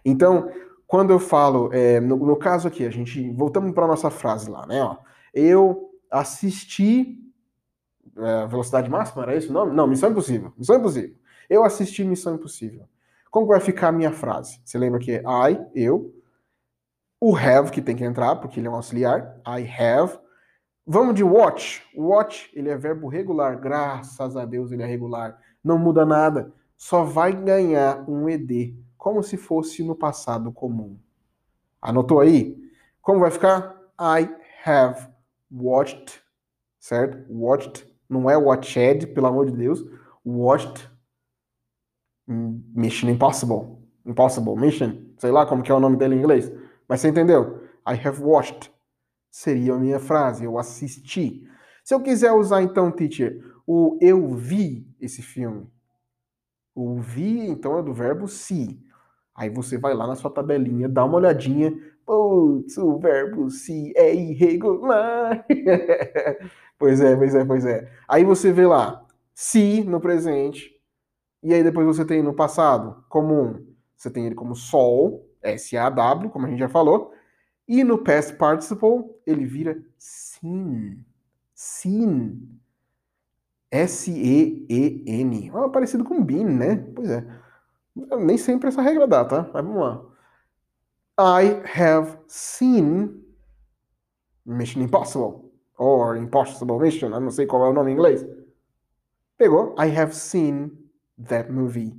Então, 0.04 0.50
quando 0.86 1.10
eu 1.10 1.18
falo, 1.18 1.72
é, 1.72 1.98
no, 2.00 2.16
no, 2.16 2.36
caso 2.36 2.68
aqui, 2.68 2.84
a 2.84 2.90
gente. 2.90 3.30
Voltamos 3.30 3.72
para 3.72 3.86
nossa 3.86 4.10
frase 4.10 4.50
lá, 4.50 4.66
né? 4.66 4.82
Ó, 4.82 4.98
eu 5.32 5.90
assisti. 6.10 7.18
É, 8.14 8.46
velocidade 8.46 8.90
máxima, 8.90 9.22
era 9.22 9.36
isso 9.36 9.48
o 9.48 9.52
nome? 9.54 9.74
Não, 9.74 9.86
Missão 9.86 10.10
Impossível. 10.10 10.52
Missão 10.56 10.76
Impossível. 10.76 11.16
Eu 11.48 11.64
assisti 11.64 12.04
Missão 12.04 12.34
Impossível. 12.34 12.86
Como 13.30 13.46
vai 13.46 13.60
ficar 13.60 13.88
a 13.88 13.92
minha 13.92 14.12
frase? 14.12 14.60
Você 14.62 14.76
lembra 14.76 15.00
que 15.00 15.12
é 15.12 15.22
I, 15.22 15.58
eu. 15.74 16.14
O 17.18 17.34
have, 17.34 17.70
que 17.70 17.80
tem 17.80 17.96
que 17.96 18.04
entrar, 18.04 18.36
porque 18.36 18.60
ele 18.60 18.66
é 18.66 18.70
um 18.70 18.74
auxiliar. 18.74 19.40
I 19.46 19.66
have. 19.66 20.18
Vamos 20.86 21.14
de 21.14 21.24
watch. 21.24 21.82
Watch, 21.96 22.50
ele 22.52 22.68
é 22.68 22.76
verbo 22.76 23.08
regular. 23.08 23.58
Graças 23.58 24.36
a 24.36 24.44
Deus 24.44 24.72
ele 24.72 24.82
é 24.82 24.86
regular 24.86 25.38
não 25.62 25.78
muda 25.78 26.04
nada, 26.04 26.52
só 26.76 27.04
vai 27.04 27.32
ganhar 27.32 28.08
um 28.08 28.28
ED, 28.28 28.74
como 28.96 29.22
se 29.22 29.36
fosse 29.36 29.82
no 29.82 29.94
passado 29.94 30.52
comum. 30.52 30.98
Anotou 31.80 32.20
aí? 32.20 32.60
Como 33.00 33.20
vai 33.20 33.30
ficar? 33.30 33.80
I 34.00 34.28
have 34.64 35.08
watched, 35.50 36.20
certo? 36.78 37.24
Watched, 37.28 37.86
não 38.08 38.28
é 38.28 38.36
watched, 38.36 39.06
pelo 39.08 39.26
amor 39.26 39.46
de 39.46 39.56
Deus. 39.56 39.84
Watched 40.24 40.88
Mission 42.26 43.10
Impossible. 43.10 43.78
Impossible 44.04 44.56
Mission, 44.56 44.96
sei 45.18 45.30
lá 45.30 45.46
como 45.46 45.62
que 45.62 45.70
é 45.70 45.74
o 45.74 45.80
nome 45.80 45.96
dele 45.96 46.14
em 46.14 46.18
inglês. 46.18 46.50
Mas 46.88 47.00
você 47.00 47.08
entendeu? 47.08 47.62
I 47.86 47.94
have 47.94 48.22
watched. 48.22 48.72
Seria 49.30 49.74
a 49.74 49.78
minha 49.78 49.98
frase, 49.98 50.44
eu 50.44 50.58
assisti. 50.58 51.48
Se 51.84 51.94
eu 51.94 52.00
quiser 52.00 52.32
usar 52.32 52.62
então, 52.62 52.90
teacher, 52.90 53.42
o 53.66 53.98
eu 54.00 54.34
vi 54.34 54.86
esse 55.00 55.22
filme. 55.22 55.66
O 56.74 57.00
vi, 57.00 57.46
então, 57.48 57.78
é 57.78 57.82
do 57.82 57.92
verbo 57.92 58.26
se. 58.26 58.80
Aí 59.34 59.50
você 59.50 59.78
vai 59.78 59.94
lá 59.94 60.06
na 60.06 60.14
sua 60.14 60.30
tabelinha, 60.30 60.88
dá 60.88 61.04
uma 61.04 61.16
olhadinha. 61.16 61.72
Putz, 62.04 62.76
o 62.78 62.98
verbo 62.98 63.50
se 63.50 63.92
é 63.96 64.14
irregular. 64.14 65.44
pois 66.78 67.00
é, 67.00 67.16
pois 67.16 67.34
é, 67.34 67.44
pois 67.44 67.64
é. 67.64 67.90
Aí 68.08 68.24
você 68.24 68.52
vê 68.52 68.66
lá, 68.66 69.04
se 69.34 69.82
no 69.84 70.00
presente. 70.00 70.70
E 71.42 71.52
aí 71.52 71.62
depois 71.62 71.86
você 71.86 72.04
tem 72.04 72.22
no 72.22 72.34
passado 72.34 73.04
comum. 73.08 73.66
Você 73.96 74.10
tem 74.10 74.26
ele 74.26 74.34
como 74.34 74.54
sol, 74.54 75.28
S-A-W, 75.42 76.30
como 76.30 76.46
a 76.46 76.50
gente 76.50 76.58
já 76.58 76.68
falou. 76.68 77.12
E 77.68 77.84
no 77.84 77.98
past 77.98 78.34
participle, 78.36 79.04
ele 79.26 79.44
vira 79.46 79.82
sim. 79.98 81.04
Sim. 81.54 82.60
S-E-E-N. 83.72 85.50
Ah, 85.54 85.68
parecido 85.70 86.04
com 86.04 86.22
Bean, 86.22 86.44
né? 86.44 86.76
Pois 86.94 87.08
é. 87.08 87.26
Nem 88.20 88.36
sempre 88.36 88.68
essa 88.68 88.82
regra 88.82 89.06
dá, 89.06 89.24
tá? 89.24 89.50
Mas 89.52 89.64
vamos 89.64 89.80
lá. 89.80 90.04
I 91.18 91.62
have 91.74 92.18
seen 92.26 93.24
Mission 94.44 94.82
Impossible. 94.82 95.50
Or 95.78 96.16
Impossible 96.18 96.78
Mission. 96.78 97.08
Eu 97.08 97.20
não 97.20 97.30
sei 97.30 97.46
qual 97.46 97.64
é 97.64 97.70
o 97.70 97.72
nome 97.72 97.90
em 97.90 97.94
inglês. 97.94 98.26
Pegou? 99.38 99.74
I 99.78 99.98
have 99.98 100.14
seen 100.14 100.70
that 101.28 101.50
movie. 101.50 101.98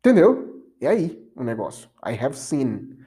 Entendeu? 0.00 0.62
E 0.80 0.86
aí 0.86 1.32
o 1.34 1.42
negócio. 1.42 1.88
I 2.06 2.12
have 2.22 2.36
seen. 2.36 2.98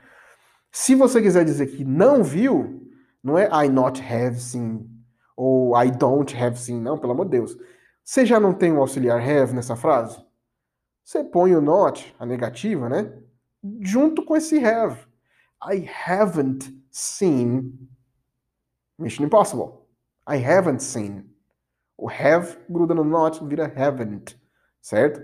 Se 0.72 0.96
você 0.96 1.22
quiser 1.22 1.46
dizer 1.46 1.68
que 1.68 1.86
não 1.86 2.24
viu, 2.24 2.92
não 3.24 3.38
é 3.38 3.48
I 3.66 3.70
not 3.70 4.02
have 4.02 4.40
seen 4.40 4.97
ou 5.38 5.78
I 5.82 5.92
don't 5.92 6.36
have 6.36 6.60
seen, 6.60 6.82
não, 6.82 6.98
pelo 6.98 7.14
amor 7.14 7.26
de 7.26 7.32
Deus. 7.32 7.56
Você 8.04 8.26
já 8.26 8.40
não 8.40 8.54
tem 8.54 8.74
o 8.74 8.80
auxiliar 8.80 9.22
have 9.22 9.54
nessa 9.54 9.76
frase? 9.76 10.20
Você 11.04 11.24
põe 11.24 11.56
o 11.56 11.62
not, 11.62 12.14
a 12.20 12.26
negativa, 12.26 12.90
né? 12.90 13.14
Junto 13.82 14.26
com 14.26 14.36
esse 14.36 14.58
have. 14.66 15.00
I 15.64 15.88
haven't 16.08 16.74
seen 16.90 17.88
Mission 18.98 19.26
Impossible. 19.26 19.88
I 20.28 20.44
haven't 20.44 20.82
seen. 20.82 21.24
O 21.96 22.10
have 22.10 22.58
gruda 22.70 22.94
no 22.94 23.04
not, 23.04 23.44
vira 23.46 23.72
haven't, 23.76 24.40
certo? 24.82 25.22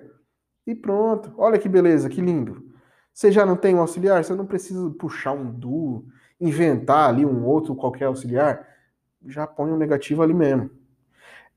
E 0.66 0.76
pronto. 0.76 1.34
Olha 1.38 1.60
que 1.60 1.68
beleza, 1.68 2.10
que 2.10 2.22
lindo. 2.22 2.72
Você 3.14 3.32
já 3.32 3.46
não 3.46 3.56
tem 3.56 3.76
um 3.76 3.80
auxiliar, 3.80 4.24
você 4.24 4.34
não 4.34 4.46
precisa 4.46 4.90
puxar 4.92 5.34
um 5.34 5.52
do, 5.52 6.06
inventar 6.40 7.10
ali 7.10 7.26
um 7.26 7.46
outro 7.46 7.76
qualquer 7.76 8.06
auxiliar 8.06 8.73
já 9.28 9.48
põe 9.48 9.72
um 9.72 9.78
negativo 9.78 10.22
ali 10.22 10.34
mesmo. 10.34 10.70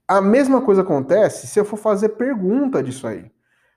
A 0.06 0.20
mesma 0.20 0.62
coisa 0.62 0.82
acontece 0.82 1.46
se 1.46 1.58
eu 1.58 1.64
for 1.64 1.76
fazer 1.76 2.10
pergunta 2.10 2.82
disso 2.82 3.06
aí. 3.06 3.30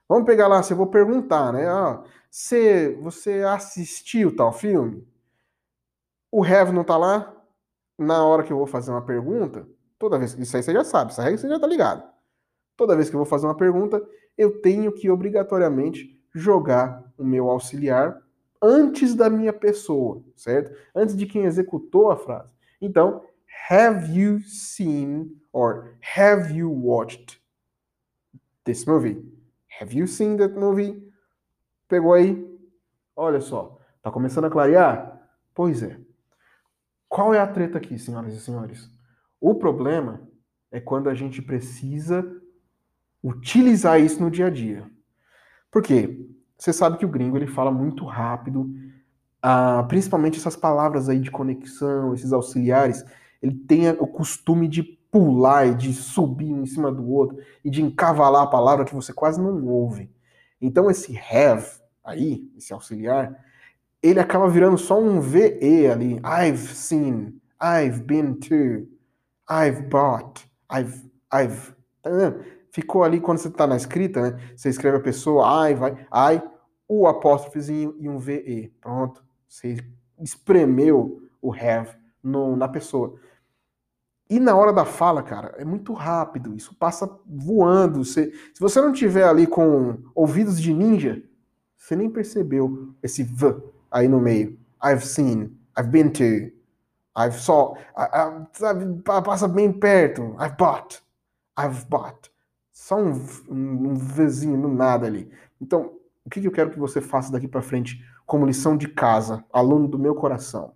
Vamos 0.08 0.26
pegar 0.26 0.48
lá, 0.48 0.62
se 0.62 0.72
eu 0.72 0.76
vou 0.76 0.86
perguntar, 0.86 1.52
né? 1.52 1.68
Ah, 1.68 2.02
você, 2.30 2.96
você 3.00 3.42
assistiu 3.42 4.34
tal 4.34 4.52
filme? 4.52 5.06
O 6.30 6.44
have 6.44 6.72
não 6.72 6.84
tá 6.84 6.96
lá? 6.96 7.36
na 8.00 8.24
hora 8.24 8.42
que 8.42 8.50
eu 8.50 8.56
vou 8.56 8.66
fazer 8.66 8.90
uma 8.90 9.02
pergunta, 9.02 9.68
toda 9.98 10.18
vez 10.18 10.34
que 10.34 10.40
isso 10.40 10.56
aí 10.56 10.62
você 10.62 10.72
já 10.72 10.82
sabe, 10.82 11.10
essa 11.12 11.22
regra 11.22 11.36
você 11.36 11.48
já 11.48 11.60
tá 11.60 11.66
ligado. 11.66 12.02
Toda 12.74 12.96
vez 12.96 13.10
que 13.10 13.14
eu 13.14 13.18
vou 13.18 13.26
fazer 13.26 13.46
uma 13.46 13.54
pergunta, 13.54 14.02
eu 14.38 14.62
tenho 14.62 14.90
que 14.90 15.10
obrigatoriamente 15.10 16.18
jogar 16.34 17.04
o 17.18 17.24
meu 17.24 17.50
auxiliar 17.50 18.18
antes 18.62 19.14
da 19.14 19.28
minha 19.28 19.52
pessoa, 19.52 20.22
certo? 20.34 20.74
Antes 20.94 21.14
de 21.14 21.26
quem 21.26 21.44
executou 21.44 22.10
a 22.10 22.16
frase. 22.16 22.54
Então, 22.80 23.22
have 23.68 24.08
you 24.10 24.40
seen 24.40 25.36
or 25.52 25.96
have 26.00 26.50
you 26.50 26.68
watched 26.68 27.38
this 28.64 28.86
movie? 28.86 29.22
Have 29.80 29.92
you 29.92 30.06
seen 30.06 30.36
that 30.38 30.54
movie? 30.54 31.02
Pegou 31.88 32.14
aí? 32.14 32.46
Olha 33.16 33.40
só, 33.40 33.78
tá 34.02 34.10
começando 34.10 34.44
a 34.46 34.50
clarear? 34.50 35.20
Pois 35.54 35.82
é. 35.82 35.98
Qual 37.08 37.34
é 37.34 37.40
a 37.40 37.46
treta 37.46 37.78
aqui, 37.78 37.98
senhoras 37.98 38.34
e 38.34 38.40
senhores? 38.40 38.88
O 39.40 39.54
problema 39.54 40.28
é 40.70 40.80
quando 40.80 41.10
a 41.10 41.14
gente 41.14 41.42
precisa 41.42 42.24
utilizar 43.22 44.00
isso 44.00 44.22
no 44.22 44.30
dia 44.30 44.46
a 44.46 44.50
dia. 44.50 44.88
Por 45.70 45.82
quê? 45.82 46.26
Você 46.56 46.72
sabe 46.72 46.98
que 46.98 47.04
o 47.04 47.08
gringo 47.08 47.36
ele 47.36 47.46
fala 47.46 47.70
muito 47.70 48.04
rápido, 48.04 48.70
ah, 49.42 49.84
principalmente 49.88 50.38
essas 50.38 50.56
palavras 50.56 51.08
aí 51.08 51.18
de 51.18 51.30
conexão, 51.30 52.14
esses 52.14 52.32
auxiliares, 52.32 53.04
ele 53.42 53.54
tem 53.54 53.88
o 53.90 54.06
costume 54.06 54.68
de 54.68 54.82
pular 54.82 55.66
e 55.66 55.74
de 55.74 55.92
subir 55.92 56.52
um 56.52 56.62
em 56.62 56.66
cima 56.66 56.92
do 56.92 57.08
outro 57.10 57.38
e 57.64 57.70
de 57.70 57.82
encavalar 57.82 58.42
a 58.42 58.50
palavra 58.50 58.84
que 58.84 58.94
você 58.94 59.12
quase 59.12 59.40
não 59.40 59.66
ouve. 59.66 60.10
Então 60.60 60.90
esse 60.90 61.18
have 61.18 61.66
aí, 62.04 62.50
esse 62.56 62.72
auxiliar, 62.72 63.34
ele 64.02 64.20
acaba 64.20 64.48
virando 64.48 64.78
só 64.78 65.00
um 65.00 65.20
VE 65.20 65.86
ali. 65.86 66.20
I've 66.24 66.74
seen, 66.74 67.40
I've 67.60 68.02
been 68.02 68.34
to, 68.40 68.88
I've 69.48 69.82
bought, 69.88 70.46
I've, 70.70 71.10
I've. 71.32 71.74
Tá 72.02 72.10
ficou 72.70 73.02
ali 73.02 73.20
quando 73.20 73.38
você 73.38 73.48
está 73.48 73.66
na 73.66 73.76
escrita, 73.76 74.22
né? 74.22 74.52
Você 74.56 74.68
escreve 74.68 74.98
a 74.98 75.00
pessoa, 75.00 75.62
ai, 75.62 75.74
vai, 75.74 76.06
ai, 76.10 76.42
o 76.88 77.06
apóstrofozinho 77.06 77.94
e 77.98 78.08
um 78.08 78.18
VE. 78.18 78.72
Pronto. 78.80 79.22
Você 79.48 79.76
espremeu 80.20 81.20
o 81.42 81.52
have 81.52 81.90
no, 82.22 82.56
na 82.56 82.68
pessoa. 82.68 83.14
E 84.30 84.38
na 84.38 84.54
hora 84.54 84.72
da 84.72 84.84
fala, 84.84 85.24
cara, 85.24 85.56
é 85.58 85.64
muito 85.64 85.92
rápido, 85.92 86.54
isso 86.54 86.72
passa 86.76 87.10
voando. 87.26 88.04
Você, 88.04 88.30
se 88.54 88.60
você 88.60 88.80
não 88.80 88.92
tiver 88.92 89.24
ali 89.24 89.44
com 89.44 89.98
ouvidos 90.14 90.60
de 90.62 90.72
ninja, 90.72 91.20
você 91.76 91.96
nem 91.96 92.08
percebeu 92.08 92.94
esse 93.02 93.24
V 93.24 93.56
aí 93.90 94.06
no 94.06 94.20
meio. 94.20 94.56
I've 94.80 95.04
seen, 95.04 95.58
I've 95.76 95.90
been 95.90 96.10
to, 96.10 96.52
I've 97.18 97.36
saw, 97.36 97.74
I, 97.96 98.04
I, 98.04 99.02
passa 99.02 99.48
bem 99.48 99.72
perto. 99.72 100.36
I've 100.38 100.56
bought, 100.56 101.02
I've 101.58 101.84
bought. 101.86 102.30
Só 102.72 103.00
um, 103.00 103.10
um, 103.48 103.88
um 103.88 103.94
Vzinho 103.94 104.56
no 104.56 104.72
nada 104.72 105.08
ali. 105.08 105.28
Então, 105.60 105.92
o 106.24 106.30
que, 106.30 106.40
que 106.40 106.46
eu 106.46 106.52
quero 106.52 106.70
que 106.70 106.78
você 106.78 107.00
faça 107.00 107.32
daqui 107.32 107.48
para 107.48 107.62
frente 107.62 108.00
como 108.24 108.46
lição 108.46 108.76
de 108.76 108.86
casa, 108.86 109.44
aluno 109.52 109.88
do 109.88 109.98
meu 109.98 110.14
coração? 110.14 110.72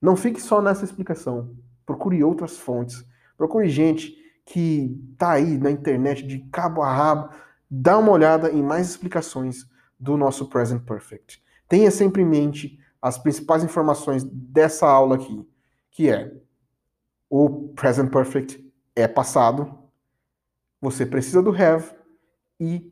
Não 0.00 0.16
fique 0.16 0.40
só 0.40 0.62
nessa 0.62 0.82
explicação. 0.82 1.54
Procure 1.90 2.22
outras 2.22 2.56
fontes. 2.56 3.04
Procure 3.36 3.68
gente 3.68 4.16
que 4.46 4.96
tá 5.18 5.32
aí 5.32 5.58
na 5.58 5.72
internet 5.72 6.24
de 6.24 6.38
cabo 6.52 6.82
a 6.82 6.94
rabo. 6.94 7.34
Dá 7.68 7.98
uma 7.98 8.12
olhada 8.12 8.48
em 8.52 8.62
mais 8.62 8.88
explicações 8.88 9.66
do 9.98 10.16
nosso 10.16 10.48
Present 10.48 10.84
Perfect. 10.84 11.42
Tenha 11.68 11.90
sempre 11.90 12.22
em 12.22 12.24
mente 12.24 12.78
as 13.02 13.18
principais 13.18 13.64
informações 13.64 14.22
dessa 14.22 14.86
aula 14.86 15.16
aqui, 15.16 15.44
que 15.90 16.08
é 16.08 16.32
o 17.28 17.70
Present 17.74 18.08
Perfect 18.08 18.64
é 18.94 19.08
passado, 19.08 19.76
você 20.80 21.04
precisa 21.04 21.42
do 21.42 21.50
have 21.50 21.90
e 22.60 22.88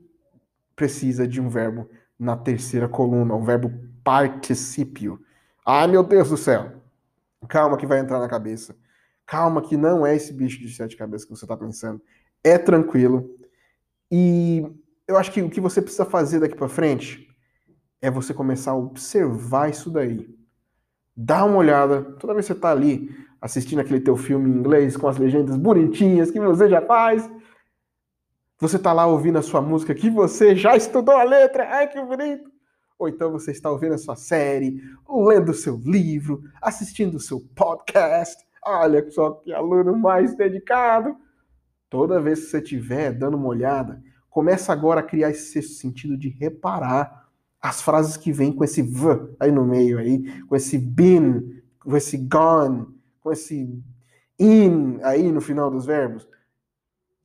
precisa 0.74 1.28
de 1.28 1.40
um 1.40 1.48
verbo 1.48 1.88
na 2.18 2.36
terceira 2.36 2.88
coluna, 2.88 3.32
o 3.32 3.44
verbo 3.44 3.70
particípio. 4.02 5.24
Ai, 5.64 5.86
meu 5.86 6.02
Deus 6.02 6.30
do 6.30 6.36
céu. 6.36 6.77
Calma 7.46 7.76
que 7.76 7.86
vai 7.86 8.00
entrar 8.00 8.18
na 8.18 8.28
cabeça. 8.28 8.76
Calma 9.26 9.60
que 9.60 9.76
não 9.76 10.06
é 10.06 10.16
esse 10.16 10.32
bicho 10.32 10.58
de 10.58 10.72
sete 10.74 10.96
cabeças 10.96 11.24
que 11.24 11.36
você 11.36 11.44
está 11.44 11.56
pensando. 11.56 12.00
É 12.42 12.56
tranquilo. 12.56 13.28
E 14.10 14.64
eu 15.06 15.16
acho 15.16 15.30
que 15.30 15.42
o 15.42 15.50
que 15.50 15.60
você 15.60 15.82
precisa 15.82 16.04
fazer 16.04 16.40
daqui 16.40 16.56
para 16.56 16.68
frente 16.68 17.28
é 18.00 18.10
você 18.10 18.32
começar 18.32 18.72
a 18.72 18.76
observar 18.76 19.70
isso 19.70 19.90
daí. 19.90 20.28
Dá 21.16 21.44
uma 21.44 21.58
olhada. 21.58 22.02
Toda 22.18 22.34
vez 22.34 22.46
que 22.46 22.52
você 22.52 22.58
está 22.58 22.70
ali 22.70 23.10
assistindo 23.40 23.80
aquele 23.80 24.00
teu 24.00 24.16
filme 24.16 24.48
em 24.48 24.54
inglês 24.54 24.96
com 24.96 25.06
as 25.08 25.18
legendas 25.18 25.56
bonitinhas 25.56 26.30
que 26.30 26.40
você 26.40 26.68
já 26.68 26.82
faz, 26.82 27.30
você 28.58 28.76
está 28.76 28.92
lá 28.92 29.06
ouvindo 29.06 29.38
a 29.38 29.42
sua 29.42 29.62
música 29.62 29.94
que 29.94 30.10
você 30.10 30.56
já 30.56 30.76
estudou 30.76 31.14
a 31.14 31.22
letra, 31.22 31.68
ai 31.70 31.88
que 31.88 32.00
bonito! 32.02 32.50
Ou 32.98 33.08
então 33.08 33.30
você 33.30 33.52
está 33.52 33.70
ouvindo 33.70 33.94
a 33.94 33.98
sua 33.98 34.16
série, 34.16 34.82
lendo 35.08 35.50
o 35.50 35.54
seu 35.54 35.76
livro, 35.84 36.42
assistindo 36.60 37.16
o 37.16 37.20
seu 37.20 37.40
podcast. 37.54 38.44
Olha 38.64 39.08
só 39.10 39.32
que 39.32 39.52
aluno 39.52 39.96
mais 39.96 40.36
dedicado! 40.36 41.16
Toda 41.88 42.20
vez 42.20 42.40
que 42.40 42.46
você 42.46 42.58
estiver 42.58 43.12
dando 43.12 43.36
uma 43.36 43.48
olhada, 43.48 44.02
começa 44.28 44.72
agora 44.72 45.00
a 45.00 45.04
criar 45.04 45.30
esse 45.30 45.62
sentido 45.62 46.18
de 46.18 46.28
reparar 46.28 47.28
as 47.60 47.80
frases 47.80 48.16
que 48.16 48.32
vêm 48.32 48.52
com 48.52 48.64
esse 48.64 48.82
v 48.82 49.34
aí 49.40 49.50
no 49.50 49.64
meio 49.64 49.98
aí, 49.98 50.42
com 50.42 50.54
esse 50.54 50.76
been, 50.76 51.62
com 51.80 51.96
esse 51.96 52.16
gone, 52.16 52.86
com 53.20 53.32
esse 53.32 53.82
in 54.38 54.98
aí 55.02 55.32
no 55.32 55.40
final 55.40 55.70
dos 55.70 55.86
verbos 55.86 56.28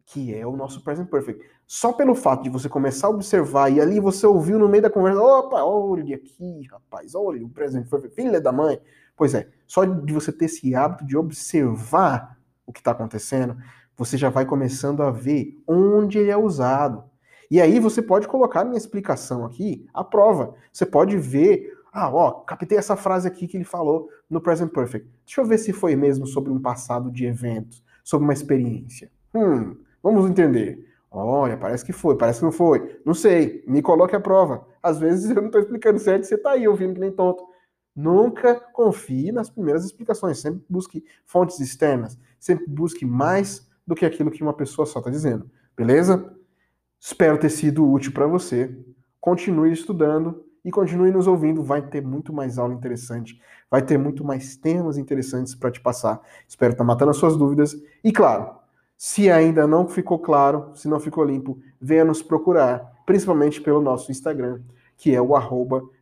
que 0.06 0.34
é 0.34 0.46
o 0.46 0.56
nosso 0.56 0.84
present 0.84 1.10
perfect. 1.10 1.44
Só 1.66 1.94
pelo 1.94 2.14
fato 2.14 2.44
de 2.44 2.50
você 2.50 2.70
começar 2.70 3.08
a 3.08 3.10
observar 3.10 3.70
e 3.70 3.80
ali 3.80 4.00
você 4.00 4.26
ouviu 4.28 4.60
no 4.60 4.70
meio 4.70 4.84
da 4.84 4.90
conversa, 4.90 5.22
opa, 5.22 5.64
olha 5.64 6.16
aqui, 6.16 6.68
rapaz, 6.70 7.16
olha 7.16 7.46
o 7.46 7.50
present 7.50 7.90
perfect, 7.90 8.16
filha 8.16 8.40
da 8.40 8.52
mãe. 8.52 8.80
Pois 9.16 9.34
é, 9.34 9.48
só 9.66 9.86
de 9.86 10.14
você 10.14 10.32
ter 10.32 10.46
esse 10.46 10.76
hábito 10.76 11.06
de 11.06 11.18
observar 11.18 12.38
o 12.66 12.72
que 12.72 12.80
está 12.80 12.92
acontecendo, 12.92 13.58
você 13.96 14.18
já 14.18 14.30
vai 14.30 14.46
começando 14.46 15.02
a 15.04 15.12
ver 15.12 15.62
onde 15.68 16.18
ele 16.18 16.32
é 16.32 16.38
usado. 16.38 17.04
E 17.50 17.62
aí 17.62 17.80
você 17.80 18.02
pode 18.02 18.28
colocar 18.28 18.64
minha 18.64 18.78
explicação 18.78 19.46
aqui 19.46 19.86
à 19.94 20.04
prova. 20.04 20.56
Você 20.72 20.86
pode 20.86 21.18
ver, 21.18 21.72
ah, 21.92 22.10
ó, 22.10 22.32
captei 22.32 22.78
essa 22.78 22.96
frase 22.96 23.28
aqui 23.28 23.48
que 23.48 23.58
ele 23.58 23.64
falou 23.64 24.10
no 24.30 24.42
present 24.42 24.72
perfect. 24.72 25.08
Deixa 25.26 25.42
eu 25.42 25.46
ver 25.46 25.60
se 25.60 25.72
foi 25.72 25.96
mesmo 25.96 26.26
sobre 26.26 26.52
um 26.52 26.60
passado 26.60 27.12
de 27.12 27.26
eventos, 27.26 27.84
sobre 28.04 28.26
uma 28.26 28.34
experiência. 28.34 29.12
Hum, 29.36 29.76
Vamos 30.04 30.30
entender. 30.30 30.86
Olha, 31.16 31.56
parece 31.56 31.86
que 31.86 31.94
foi, 31.94 32.18
parece 32.18 32.40
que 32.40 32.46
não 32.46 32.52
foi. 32.52 33.00
Não 33.06 33.14
sei, 33.14 33.64
me 33.68 33.84
coloque 33.84 34.16
a 34.16 34.20
prova. 34.20 34.66
Às 34.82 35.00
vezes 35.00 35.30
eu 35.30 35.36
não 35.36 35.46
estou 35.46 35.62
explicando 35.62 36.00
certo, 36.00 36.26
você 36.26 36.36
está 36.36 36.52
aí 36.52 36.68
ouvindo 36.68 36.96
que 36.96 37.00
nem 37.00 37.12
tonto. 37.12 37.44
Nunca 37.96 38.56
confie 38.56 39.32
nas 39.32 39.50
primeiras 39.50 39.86
explicações. 39.86 40.40
Sempre 40.40 40.66
busque 40.68 41.06
fontes 41.26 41.60
externas. 41.60 42.18
Sempre 42.40 42.66
busque 42.68 43.06
mais 43.06 43.70
do 43.86 43.94
que 43.94 44.06
aquilo 44.06 44.32
que 44.32 44.42
uma 44.42 44.54
pessoa 44.54 44.88
só 44.88 44.98
está 44.98 45.12
dizendo. 45.12 45.48
Beleza? 45.78 46.36
Espero 47.00 47.38
ter 47.38 47.50
sido 47.50 47.88
útil 47.88 48.12
para 48.12 48.26
você. 48.26 48.76
Continue 49.22 49.72
estudando 49.72 50.44
e 50.66 50.72
continue 50.72 51.12
nos 51.12 51.28
ouvindo. 51.28 51.62
Vai 51.62 51.84
ter 51.84 52.02
muito 52.02 52.34
mais 52.34 52.58
aula 52.58 52.74
interessante. 52.74 53.40
Vai 53.70 53.84
ter 53.84 54.00
muito 54.00 54.24
mais 54.24 54.56
temas 54.56 54.98
interessantes 54.98 55.54
para 55.54 55.70
te 55.70 55.80
passar. 55.80 56.20
Espero 56.48 56.72
estar 56.72 56.84
tá 56.84 56.88
matando 56.88 57.12
as 57.12 57.18
suas 57.18 57.38
dúvidas. 57.38 57.76
E 58.04 58.12
claro, 58.12 58.63
se 59.06 59.30
ainda 59.30 59.68
não 59.68 59.86
ficou 59.86 60.18
claro, 60.18 60.72
se 60.76 60.88
não 60.88 60.98
ficou 60.98 61.26
limpo, 61.26 61.60
venha 61.78 62.06
nos 62.06 62.22
procurar, 62.22 63.04
principalmente 63.06 63.60
pelo 63.60 63.82
nosso 63.82 64.10
Instagram, 64.10 64.62
que 64.96 65.14
é 65.14 65.20
o 65.20 65.34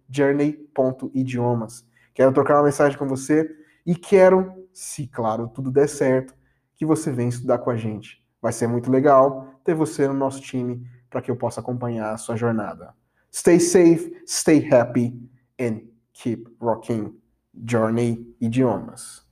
journey.idiomas. 0.08 1.84
Quero 2.14 2.32
trocar 2.32 2.58
uma 2.58 2.66
mensagem 2.66 3.00
com 3.00 3.08
você 3.08 3.50
e 3.88 3.96
quero, 3.96 4.54
se 4.72 5.08
claro 5.08 5.48
tudo 5.48 5.72
der 5.72 5.90
certo, 5.90 6.36
que 6.76 6.86
você 6.86 7.12
venha 7.12 7.30
estudar 7.30 7.58
com 7.58 7.72
a 7.72 7.76
gente. 7.76 8.24
Vai 8.40 8.54
ser 8.54 8.68
muito 8.68 8.92
legal 8.92 9.48
ter 9.64 9.74
você 9.74 10.08
no 10.08 10.14
nosso 10.14 10.40
time 10.40 10.88
para 11.10 11.24
que 11.24 11.32
eu 11.32 11.36
possa 11.36 11.60
acompanhar 11.60 12.14
a 12.14 12.18
sua 12.18 12.36
jornada. 12.36 12.94
Stay 13.34 13.60
safe, 13.60 14.16
stay 14.28 14.72
happy 14.72 15.20
and 15.60 15.88
keep 16.14 16.48
rocking 16.62 17.20
Journey 17.68 18.32
Idiomas. 18.40 19.31